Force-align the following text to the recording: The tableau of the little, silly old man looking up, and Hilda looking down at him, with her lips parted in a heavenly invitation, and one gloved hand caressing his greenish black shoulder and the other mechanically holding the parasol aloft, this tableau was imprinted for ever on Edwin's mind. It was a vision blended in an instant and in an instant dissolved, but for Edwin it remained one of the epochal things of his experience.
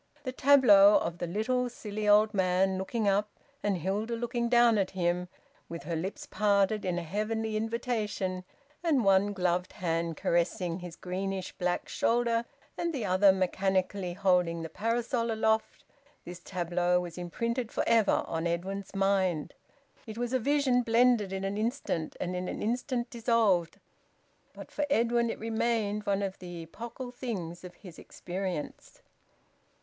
The 0.23 0.31
tableau 0.31 0.97
of 0.97 1.19
the 1.19 1.27
little, 1.27 1.69
silly 1.69 2.07
old 2.07 2.33
man 2.33 2.79
looking 2.79 3.07
up, 3.07 3.29
and 3.61 3.77
Hilda 3.77 4.15
looking 4.15 4.49
down 4.49 4.79
at 4.79 4.89
him, 4.89 5.27
with 5.69 5.83
her 5.83 5.95
lips 5.95 6.25
parted 6.25 6.85
in 6.85 6.97
a 6.97 7.03
heavenly 7.03 7.55
invitation, 7.55 8.43
and 8.83 9.03
one 9.05 9.31
gloved 9.31 9.73
hand 9.73 10.17
caressing 10.17 10.79
his 10.79 10.95
greenish 10.95 11.51
black 11.51 11.87
shoulder 11.87 12.45
and 12.79 12.95
the 12.95 13.05
other 13.05 13.31
mechanically 13.31 14.13
holding 14.13 14.63
the 14.63 14.69
parasol 14.69 15.31
aloft, 15.31 15.83
this 16.25 16.39
tableau 16.39 16.99
was 16.99 17.15
imprinted 17.15 17.71
for 17.71 17.83
ever 17.85 18.23
on 18.25 18.47
Edwin's 18.47 18.95
mind. 18.95 19.53
It 20.07 20.17
was 20.17 20.33
a 20.33 20.39
vision 20.39 20.81
blended 20.81 21.31
in 21.31 21.43
an 21.43 21.59
instant 21.59 22.17
and 22.19 22.35
in 22.35 22.47
an 22.47 22.63
instant 22.63 23.11
dissolved, 23.11 23.77
but 24.53 24.71
for 24.71 24.83
Edwin 24.89 25.29
it 25.29 25.37
remained 25.37 26.07
one 26.07 26.23
of 26.23 26.39
the 26.39 26.63
epochal 26.63 27.11
things 27.11 27.63
of 27.63 27.75
his 27.75 27.99
experience. 27.99 29.03